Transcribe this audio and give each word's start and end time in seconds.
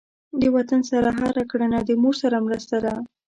د 0.41 0.43
وطن 0.55 0.81
سره 0.91 1.09
هر 1.19 1.35
کړنه 1.51 1.79
د 1.83 1.89
مور 2.01 2.15
سره 2.21 2.37
مرسته 2.47 2.75
ده. 2.85 2.93